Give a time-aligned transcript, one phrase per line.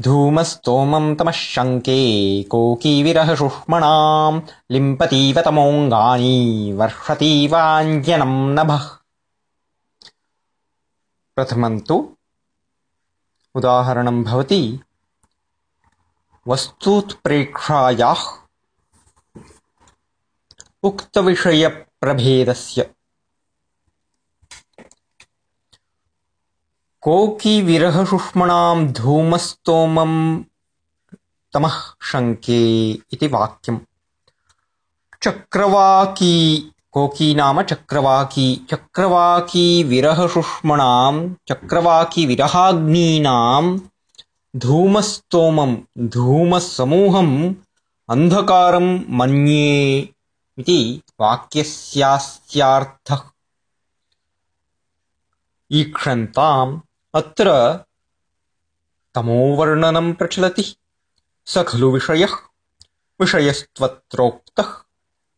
[0.00, 1.96] धूमस्तोमम् तमः शङ्के
[2.42, 6.36] कोकीविरहसुष्मणाम् लिम्पतीव तमोऽङ्गानि
[6.76, 8.84] वर्षतीवाञ्जनम् नभः।
[11.36, 12.16] प्रथमम् तु
[13.54, 14.80] उदाहरणम् भवति
[16.48, 18.22] वस्तूत्प्रेक्षायाः
[20.82, 22.80] उक्तविषयप्रभेदस्य
[27.02, 30.42] कोकिविरहसुष्मणाम् धूमस्तोमम्
[31.52, 33.78] तमः शङ्के इति वाक्यम्।
[35.22, 43.80] चक्रवाकी कोकी नाम चक्रवाकी चक्रवाकी विरहसुष्मणाम् चक्रवाकीविरहाग्नीनाम्
[44.56, 47.54] धूमस्तोमम् धूमसमूहम्
[48.10, 50.08] अन्धकारम् मन्ये
[50.58, 53.20] इति वाक्यस्यास्यार्थः।
[55.72, 56.80] ईक्षन्ताम्
[57.14, 57.78] अत्र
[59.14, 60.76] तमोवर्णनम् प्रचलति।
[61.46, 62.34] स खलु विषयः
[63.20, 64.82] विषयस्त्वत्रोक्तः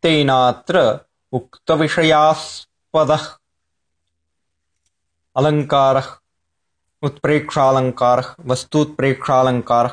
[0.02, 1.00] तेनात्र
[1.32, 3.38] उक्तविषयास्पदः।
[5.36, 6.16] अलङ्कारः
[7.02, 9.90] उत्प्रेक्षालङ्कारः वस्तूत्प्रेक्षालङ्कारः।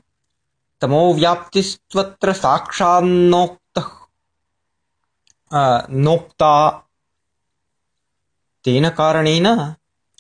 [0.81, 3.87] तमोव्याप्तिस्त्वत्र साक्षान्नोक्तः
[5.91, 6.83] नोक्ता
[8.67, 9.47] तेन कारणेन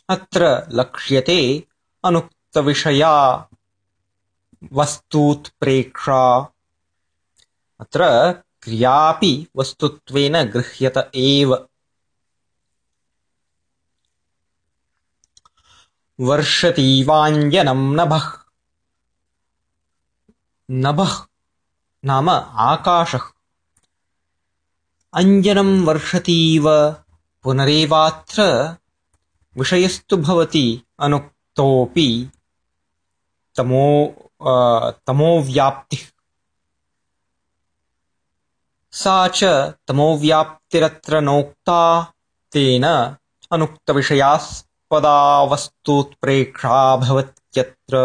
[0.08, 1.68] अत्र लक्ष्यते
[2.04, 3.48] अनुक्तविषया
[4.72, 6.38] वस्तूत्प्रेक्षा।
[7.80, 11.68] अत्र क्रियापि वस्तुत्वेन गृह्यत एव।
[16.20, 18.32] वर्षतीवाञ्जनम् नभः।
[20.70, 21.26] नभः
[22.04, 23.32] नाम आकाशः।
[25.14, 26.96] अञ्जनम् वर्षतीव
[27.46, 28.42] पुनरेवात्र
[29.56, 30.62] विषयस्तु भवति
[31.06, 32.06] अनुक्तोऽपि
[33.56, 33.84] तमो
[35.06, 36.02] तमोव्याप्तिः।
[39.02, 39.44] सा च
[39.88, 41.80] तमोव्याप्तिरत्र नोक्ता
[42.52, 42.84] तेन
[43.52, 45.18] अनुक्तविषयास्पदा
[45.52, 48.02] वस्तूत्प्रेक्षा भवत्यत्र